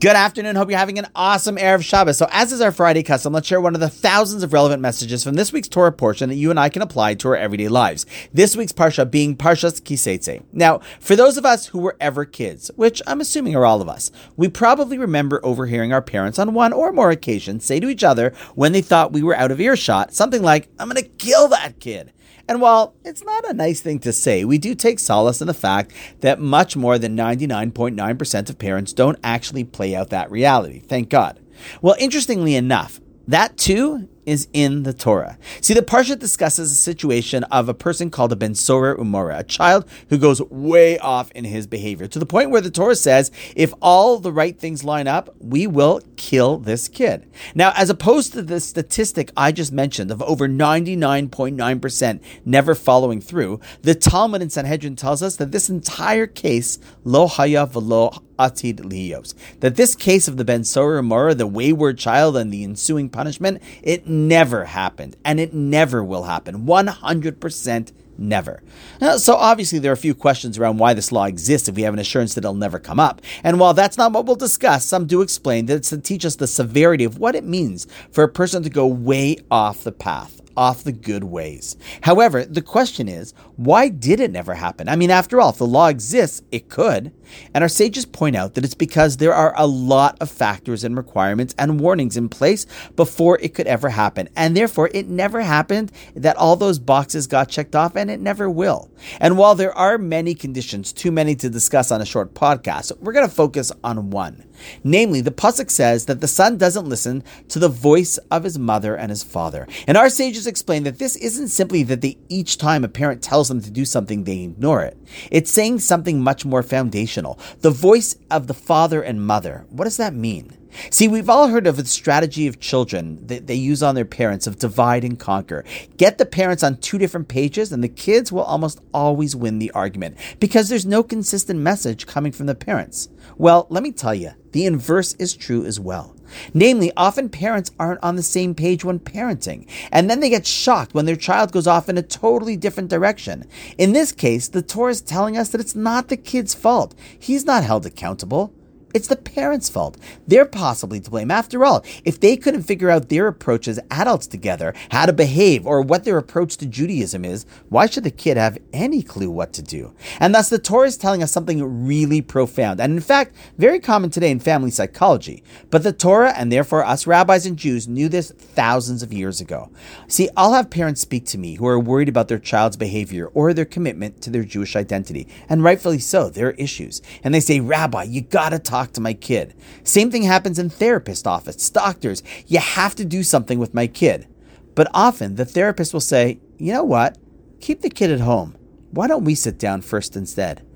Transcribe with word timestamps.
Good 0.00 0.16
afternoon. 0.16 0.56
Hope 0.56 0.70
you're 0.70 0.78
having 0.78 0.98
an 0.98 1.08
awesome 1.14 1.56
Erev 1.56 1.82
Shabbos. 1.82 2.16
So, 2.16 2.26
as 2.30 2.52
is 2.52 2.62
our 2.62 2.72
Friday 2.72 3.02
custom, 3.02 3.34
let's 3.34 3.46
share 3.46 3.60
one 3.60 3.74
of 3.74 3.82
the 3.82 3.90
thousands 3.90 4.42
of 4.42 4.54
relevant 4.54 4.80
messages 4.80 5.22
from 5.22 5.34
this 5.34 5.52
week's 5.52 5.68
Torah 5.68 5.92
portion 5.92 6.30
that 6.30 6.36
you 6.36 6.48
and 6.48 6.58
I 6.58 6.70
can 6.70 6.80
apply 6.80 7.16
to 7.16 7.28
our 7.28 7.36
everyday 7.36 7.68
lives. 7.68 8.06
This 8.32 8.56
week's 8.56 8.72
Parsha 8.72 9.10
being 9.10 9.36
Parshas 9.36 9.84
Ki 9.84 9.96
Seitzei. 9.96 10.42
Now, 10.54 10.78
for 11.00 11.16
those 11.16 11.36
of 11.36 11.44
us 11.44 11.66
who 11.66 11.80
were 11.80 11.98
ever 12.00 12.24
kids, 12.24 12.70
which 12.76 13.02
I'm 13.06 13.20
assuming 13.20 13.54
are 13.54 13.66
all 13.66 13.82
of 13.82 13.90
us, 13.90 14.10
we 14.38 14.48
probably 14.48 14.96
remember 14.96 15.38
overhearing 15.44 15.92
our 15.92 16.00
parents 16.00 16.38
on 16.38 16.54
one 16.54 16.72
or 16.72 16.92
more 16.92 17.10
occasions 17.10 17.66
say 17.66 17.78
to 17.78 17.90
each 17.90 18.02
other 18.02 18.32
when 18.54 18.72
they 18.72 18.80
thought 18.80 19.12
we 19.12 19.22
were 19.22 19.36
out 19.36 19.50
of 19.50 19.60
earshot 19.60 20.14
something 20.14 20.42
like, 20.42 20.70
I'm 20.78 20.88
going 20.88 21.02
to 21.02 21.10
kill 21.10 21.48
that 21.48 21.78
kid. 21.78 22.10
And 22.48 22.60
while 22.60 22.94
it's 23.04 23.24
not 23.24 23.48
a 23.48 23.54
nice 23.54 23.80
thing 23.80 24.00
to 24.00 24.12
say, 24.12 24.44
we 24.44 24.58
do 24.58 24.74
take 24.74 24.98
solace 24.98 25.40
in 25.40 25.46
the 25.46 25.54
fact 25.54 25.92
that 26.20 26.40
much 26.40 26.76
more 26.76 26.98
than 26.98 27.16
99.9% 27.16 28.50
of 28.50 28.58
parents 28.58 28.92
don't 28.92 29.18
actually 29.22 29.64
play 29.64 29.94
out 29.94 30.10
that 30.10 30.30
reality. 30.30 30.80
Thank 30.80 31.10
God. 31.10 31.38
Well, 31.80 31.96
interestingly 31.98 32.54
enough, 32.54 33.00
that 33.28 33.56
too 33.56 34.08
is 34.30 34.46
in 34.52 34.84
the 34.84 34.92
Torah. 34.92 35.36
See, 35.60 35.74
the 35.74 35.82
Parsha 35.82 36.16
discusses 36.16 36.70
a 36.70 36.76
situation 36.76 37.42
of 37.44 37.68
a 37.68 37.74
person 37.74 38.10
called 38.10 38.30
a 38.30 38.36
Ben 38.36 38.54
Sorer 38.54 38.96
Umora, 38.96 39.40
a 39.40 39.42
child 39.42 39.90
who 40.08 40.18
goes 40.18 40.40
way 40.42 40.98
off 41.00 41.32
in 41.32 41.44
his 41.44 41.66
behavior, 41.66 42.06
to 42.06 42.20
the 42.20 42.24
point 42.24 42.50
where 42.50 42.60
the 42.60 42.70
Torah 42.70 42.94
says, 42.94 43.32
if 43.56 43.74
all 43.82 44.18
the 44.18 44.32
right 44.32 44.56
things 44.56 44.84
line 44.84 45.08
up, 45.08 45.34
we 45.40 45.66
will 45.66 46.00
kill 46.16 46.58
this 46.58 46.86
kid. 46.86 47.28
Now, 47.56 47.72
as 47.74 47.90
opposed 47.90 48.32
to 48.34 48.42
the 48.42 48.60
statistic 48.60 49.32
I 49.36 49.50
just 49.50 49.72
mentioned 49.72 50.12
of 50.12 50.22
over 50.22 50.48
99.9% 50.48 52.20
never 52.44 52.76
following 52.76 53.20
through, 53.20 53.58
the 53.82 53.96
Talmud 53.96 54.42
in 54.42 54.50
Sanhedrin 54.50 54.94
tells 54.94 55.24
us 55.24 55.34
that 55.36 55.50
this 55.50 55.68
entire 55.68 56.28
case, 56.28 56.78
lo 57.02 57.26
haya 57.26 57.66
velo 57.66 58.12
atid 58.40 58.80
liyos, 58.80 59.34
that 59.60 59.76
this 59.76 59.94
case 59.94 60.28
of 60.28 60.36
the 60.36 60.44
Ben 60.44 60.64
Sorer 60.64 61.00
Umora, 61.00 61.36
the 61.36 61.46
wayward 61.46 61.98
child 61.98 62.36
and 62.36 62.52
the 62.52 62.64
ensuing 62.64 63.08
punishment, 63.08 63.62
it 63.82 64.06
never 64.06 64.64
happened, 64.64 65.16
and 65.24 65.38
it 65.38 65.52
never 65.52 66.02
will 66.02 66.24
happen. 66.24 66.66
100% 66.66 67.92
never. 68.20 68.62
Now, 69.00 69.16
so 69.16 69.34
obviously 69.34 69.78
there 69.78 69.90
are 69.90 69.94
a 69.94 69.96
few 69.96 70.14
questions 70.14 70.58
around 70.58 70.78
why 70.78 70.94
this 70.94 71.10
law 71.10 71.24
exists 71.24 71.68
if 71.68 71.74
we 71.74 71.82
have 71.82 71.94
an 71.94 72.00
assurance 72.00 72.34
that 72.34 72.44
it'll 72.44 72.54
never 72.54 72.78
come 72.78 73.00
up. 73.00 73.22
And 73.42 73.58
while 73.58 73.74
that's 73.74 73.96
not 73.96 74.12
what 74.12 74.26
we'll 74.26 74.36
discuss, 74.36 74.84
some 74.84 75.06
do 75.06 75.22
explain 75.22 75.66
that 75.66 75.76
it's 75.76 75.90
to 75.90 75.98
teach 75.98 76.24
us 76.24 76.36
the 76.36 76.46
severity 76.46 77.04
of 77.04 77.18
what 77.18 77.34
it 77.34 77.44
means 77.44 77.86
for 78.10 78.22
a 78.22 78.28
person 78.28 78.62
to 78.62 78.70
go 78.70 78.86
way 78.86 79.38
off 79.50 79.84
the 79.84 79.92
path 79.92 80.40
off 80.60 80.84
the 80.84 80.92
good 80.92 81.24
ways. 81.24 81.78
However, 82.02 82.44
the 82.44 82.60
question 82.60 83.08
is, 83.08 83.32
why 83.56 83.88
did 83.88 84.20
it 84.20 84.30
never 84.30 84.52
happen? 84.52 84.90
I 84.90 84.94
mean, 84.94 85.10
after 85.10 85.40
all, 85.40 85.48
if 85.48 85.56
the 85.56 85.66
law 85.66 85.88
exists, 85.88 86.42
it 86.52 86.68
could. 86.68 87.12
And 87.54 87.64
our 87.64 87.68
sages 87.68 88.04
point 88.04 88.36
out 88.36 88.54
that 88.54 88.64
it's 88.64 88.74
because 88.74 89.16
there 89.16 89.32
are 89.32 89.54
a 89.56 89.66
lot 89.66 90.18
of 90.20 90.30
factors 90.30 90.84
and 90.84 90.98
requirements 90.98 91.54
and 91.56 91.80
warnings 91.80 92.18
in 92.18 92.28
place 92.28 92.66
before 92.94 93.38
it 93.40 93.54
could 93.54 93.66
ever 93.66 93.88
happen. 93.88 94.28
And 94.36 94.54
therefore, 94.54 94.90
it 94.92 95.08
never 95.08 95.40
happened 95.40 95.92
that 96.14 96.36
all 96.36 96.56
those 96.56 96.78
boxes 96.78 97.26
got 97.26 97.48
checked 97.48 97.74
off, 97.74 97.96
and 97.96 98.10
it 98.10 98.20
never 98.20 98.50
will. 98.50 98.90
And 99.18 99.38
while 99.38 99.54
there 99.54 99.76
are 99.76 99.96
many 99.96 100.34
conditions, 100.34 100.92
too 100.92 101.10
many 101.10 101.34
to 101.36 101.48
discuss 101.48 101.90
on 101.90 102.02
a 102.02 102.06
short 102.06 102.34
podcast, 102.34 102.98
we're 102.98 103.14
going 103.14 103.28
to 103.28 103.34
focus 103.34 103.72
on 103.82 104.10
one. 104.10 104.44
Namely, 104.84 105.20
the 105.20 105.30
Pasuk 105.30 105.70
says 105.70 106.06
that 106.06 106.20
the 106.20 106.28
son 106.28 106.58
doesn't 106.58 106.88
listen 106.88 107.22
to 107.48 107.58
the 107.58 107.68
voice 107.68 108.18
of 108.30 108.44
his 108.44 108.58
mother 108.58 108.94
and 108.94 109.10
his 109.10 109.22
father. 109.22 109.66
And 109.86 109.96
our 109.96 110.10
sages 110.10 110.46
explain 110.46 110.84
that 110.84 110.98
this 110.98 111.16
isn't 111.16 111.48
simply 111.48 111.82
that 111.84 112.00
they 112.00 112.18
each 112.28 112.58
time 112.58 112.84
a 112.84 112.88
parent 112.88 113.22
tells 113.22 113.48
them 113.48 113.60
to 113.62 113.70
do 113.70 113.84
something, 113.84 114.24
they 114.24 114.40
ignore 114.40 114.82
it. 114.82 114.96
It's 115.30 115.50
saying 115.50 115.80
something 115.80 116.20
much 116.20 116.44
more 116.44 116.62
foundational. 116.62 117.38
The 117.60 117.70
voice 117.70 118.16
of 118.30 118.46
the 118.46 118.54
father 118.54 119.02
and 119.02 119.26
mother. 119.26 119.66
What 119.70 119.84
does 119.84 119.96
that 119.96 120.14
mean? 120.14 120.56
See, 120.90 121.08
we've 121.08 121.28
all 121.28 121.48
heard 121.48 121.66
of 121.66 121.76
the 121.76 121.84
strategy 121.84 122.46
of 122.46 122.60
children 122.60 123.26
that 123.26 123.46
they 123.46 123.54
use 123.54 123.82
on 123.82 123.94
their 123.94 124.04
parents 124.04 124.46
of 124.46 124.58
divide 124.58 125.04
and 125.04 125.18
conquer. 125.18 125.64
Get 125.96 126.18
the 126.18 126.26
parents 126.26 126.62
on 126.62 126.78
two 126.78 126.98
different 126.98 127.28
pages, 127.28 127.72
and 127.72 127.82
the 127.82 127.88
kids 127.88 128.30
will 128.30 128.42
almost 128.42 128.80
always 128.94 129.34
win 129.36 129.58
the 129.58 129.70
argument 129.72 130.16
because 130.38 130.68
there's 130.68 130.86
no 130.86 131.02
consistent 131.02 131.60
message 131.60 132.06
coming 132.06 132.32
from 132.32 132.46
the 132.46 132.54
parents. 132.54 133.08
Well, 133.36 133.66
let 133.70 133.82
me 133.82 133.92
tell 133.92 134.14
you, 134.14 134.32
the 134.52 134.66
inverse 134.66 135.14
is 135.14 135.34
true 135.34 135.64
as 135.64 135.78
well. 135.78 136.14
Namely, 136.54 136.92
often 136.96 137.28
parents 137.28 137.72
aren't 137.78 138.02
on 138.02 138.16
the 138.16 138.22
same 138.22 138.54
page 138.54 138.84
when 138.84 139.00
parenting, 139.00 139.68
and 139.90 140.08
then 140.08 140.20
they 140.20 140.30
get 140.30 140.46
shocked 140.46 140.94
when 140.94 141.06
their 141.06 141.16
child 141.16 141.52
goes 141.52 141.66
off 141.66 141.88
in 141.88 141.98
a 141.98 142.02
totally 142.02 142.56
different 142.56 142.88
direction. 142.88 143.46
In 143.78 143.92
this 143.92 144.12
case, 144.12 144.48
the 144.48 144.62
Torah 144.62 144.92
is 144.92 145.00
telling 145.00 145.36
us 145.36 145.48
that 145.50 145.60
it's 145.60 145.74
not 145.74 146.08
the 146.08 146.16
kid's 146.16 146.54
fault. 146.54 146.94
He's 147.18 147.44
not 147.44 147.64
held 147.64 147.86
accountable. 147.86 148.52
It's 148.92 149.08
the 149.08 149.16
parents' 149.16 149.68
fault. 149.68 149.96
They're 150.26 150.44
possibly 150.44 151.00
to 151.00 151.10
blame. 151.10 151.30
After 151.30 151.64
all, 151.64 151.84
if 152.04 152.18
they 152.18 152.36
couldn't 152.36 152.62
figure 152.62 152.90
out 152.90 153.08
their 153.08 153.28
approach 153.28 153.68
as 153.68 153.80
adults 153.90 154.26
together, 154.26 154.74
how 154.90 155.06
to 155.06 155.12
behave, 155.12 155.66
or 155.66 155.80
what 155.82 156.04
their 156.04 156.18
approach 156.18 156.56
to 156.58 156.66
Judaism 156.66 157.24
is, 157.24 157.46
why 157.68 157.86
should 157.86 158.04
the 158.04 158.10
kid 158.10 158.36
have 158.36 158.58
any 158.72 159.02
clue 159.02 159.30
what 159.30 159.52
to 159.52 159.62
do? 159.62 159.94
And 160.18 160.34
thus, 160.34 160.48
the 160.48 160.58
Torah 160.58 160.88
is 160.88 160.96
telling 160.96 161.22
us 161.22 161.30
something 161.30 161.86
really 161.86 162.20
profound, 162.20 162.80
and 162.80 162.92
in 162.92 163.00
fact, 163.00 163.34
very 163.58 163.78
common 163.78 164.10
today 164.10 164.30
in 164.30 164.40
family 164.40 164.70
psychology. 164.70 165.42
But 165.70 165.82
the 165.82 165.92
Torah, 165.92 166.32
and 166.36 166.50
therefore 166.50 166.84
us 166.84 167.06
rabbis 167.06 167.46
and 167.46 167.56
Jews, 167.56 167.86
knew 167.86 168.08
this 168.08 168.30
thousands 168.30 169.02
of 169.02 169.12
years 169.12 169.40
ago. 169.40 169.70
See, 170.08 170.28
I'll 170.36 170.54
have 170.54 170.70
parents 170.70 171.00
speak 171.00 171.26
to 171.26 171.38
me 171.38 171.54
who 171.54 171.66
are 171.66 171.78
worried 171.78 172.08
about 172.08 172.28
their 172.28 172.38
child's 172.38 172.76
behavior 172.76 173.26
or 173.34 173.52
their 173.52 173.64
commitment 173.64 174.20
to 174.22 174.30
their 174.30 174.44
Jewish 174.44 174.74
identity, 174.74 175.28
and 175.48 175.62
rightfully 175.62 175.98
so, 175.98 176.28
there 176.28 176.48
are 176.48 176.52
issues. 176.52 177.02
And 177.22 177.34
they 177.34 177.40
say, 177.40 177.60
Rabbi, 177.60 178.04
you 178.04 178.22
gotta 178.22 178.58
talk 178.58 178.79
talk 178.80 178.92
to 178.92 179.00
my 179.00 179.12
kid. 179.12 179.54
Same 179.84 180.10
thing 180.10 180.22
happens 180.22 180.58
in 180.58 180.70
therapist 180.70 181.26
office, 181.26 181.68
doctors. 181.70 182.22
You 182.46 182.60
have 182.60 182.94
to 182.96 183.04
do 183.04 183.22
something 183.22 183.58
with 183.58 183.74
my 183.74 183.86
kid. 183.86 184.26
But 184.74 184.88
often 184.94 185.36
the 185.36 185.44
therapist 185.44 185.92
will 185.92 186.00
say, 186.00 186.40
you 186.58 186.72
know 186.72 186.84
what? 186.84 187.18
Keep 187.60 187.82
the 187.82 187.90
kid 187.90 188.10
at 188.10 188.20
home. 188.20 188.56
Why 188.90 189.06
don't 189.06 189.24
we 189.24 189.34
sit 189.34 189.58
down 189.58 189.82
first 189.82 190.16
instead? 190.16 190.66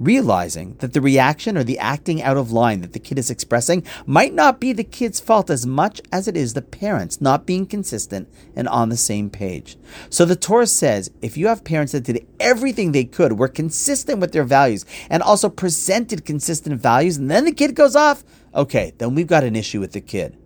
Realizing 0.00 0.74
that 0.80 0.92
the 0.92 1.00
reaction 1.00 1.56
or 1.56 1.62
the 1.62 1.78
acting 1.78 2.20
out 2.20 2.36
of 2.36 2.50
line 2.50 2.80
that 2.80 2.94
the 2.94 2.98
kid 2.98 3.16
is 3.16 3.30
expressing 3.30 3.84
might 4.06 4.34
not 4.34 4.58
be 4.58 4.72
the 4.72 4.82
kid's 4.82 5.20
fault 5.20 5.48
as 5.50 5.64
much 5.64 6.00
as 6.10 6.26
it 6.26 6.36
is 6.36 6.54
the 6.54 6.62
parents 6.62 7.20
not 7.20 7.46
being 7.46 7.64
consistent 7.64 8.28
and 8.56 8.66
on 8.66 8.88
the 8.88 8.96
same 8.96 9.30
page. 9.30 9.76
So 10.10 10.24
the 10.24 10.34
Torah 10.34 10.66
says 10.66 11.12
if 11.22 11.36
you 11.36 11.46
have 11.46 11.62
parents 11.62 11.92
that 11.92 12.02
did 12.02 12.26
everything 12.40 12.90
they 12.90 13.04
could, 13.04 13.38
were 13.38 13.46
consistent 13.46 14.18
with 14.18 14.32
their 14.32 14.42
values, 14.42 14.84
and 15.08 15.22
also 15.22 15.48
presented 15.48 16.24
consistent 16.24 16.80
values, 16.80 17.16
and 17.16 17.30
then 17.30 17.44
the 17.44 17.52
kid 17.52 17.76
goes 17.76 17.94
off, 17.94 18.24
okay, 18.52 18.94
then 18.98 19.14
we've 19.14 19.28
got 19.28 19.44
an 19.44 19.54
issue 19.54 19.78
with 19.78 19.92
the 19.92 20.00
kid. 20.00 20.36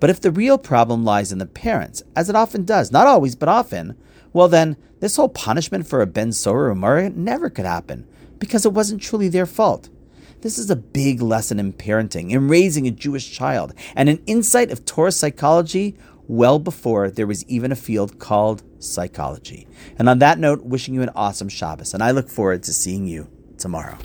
But 0.00 0.10
if 0.10 0.20
the 0.20 0.30
real 0.30 0.58
problem 0.58 1.02
lies 1.02 1.32
in 1.32 1.38
the 1.38 1.46
parents, 1.46 2.02
as 2.14 2.28
it 2.28 2.36
often 2.36 2.66
does, 2.66 2.92
not 2.92 3.06
always, 3.06 3.36
but 3.36 3.48
often, 3.48 3.96
well 4.34 4.48
then, 4.48 4.76
this 5.00 5.16
whole 5.16 5.30
punishment 5.30 5.86
for 5.86 6.02
a 6.02 6.06
Ben 6.06 6.32
Sorer 6.32 6.74
Umora 6.74 7.14
never 7.14 7.48
could 7.48 7.64
happen 7.64 8.06
because 8.38 8.64
it 8.64 8.72
wasn't 8.72 9.02
truly 9.02 9.28
their 9.28 9.46
fault. 9.46 9.88
This 10.40 10.58
is 10.58 10.70
a 10.70 10.76
big 10.76 11.20
lesson 11.20 11.58
in 11.58 11.72
parenting, 11.72 12.30
in 12.30 12.48
raising 12.48 12.86
a 12.86 12.92
Jewish 12.92 13.30
child, 13.32 13.74
and 13.96 14.08
an 14.08 14.22
insight 14.26 14.70
of 14.70 14.84
Torah 14.84 15.10
psychology 15.10 15.96
well 16.28 16.58
before 16.58 17.10
there 17.10 17.26
was 17.26 17.44
even 17.46 17.72
a 17.72 17.76
field 17.76 18.18
called 18.18 18.62
psychology. 18.78 19.66
And 19.98 20.08
on 20.08 20.20
that 20.20 20.38
note, 20.38 20.62
wishing 20.62 20.94
you 20.94 21.02
an 21.02 21.10
awesome 21.16 21.48
Shabbos, 21.48 21.94
and 21.94 22.02
I 22.02 22.12
look 22.12 22.28
forward 22.28 22.62
to 22.64 22.72
seeing 22.72 23.06
you 23.06 23.28
tomorrow. 23.56 23.98